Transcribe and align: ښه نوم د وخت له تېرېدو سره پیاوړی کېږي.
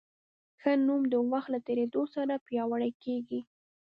ښه 0.61 0.71
نوم 0.85 1.01
د 1.13 1.15
وخت 1.31 1.49
له 1.53 1.59
تېرېدو 1.67 2.01
سره 2.15 2.33
پیاوړی 2.47 2.91
کېږي. 3.03 3.39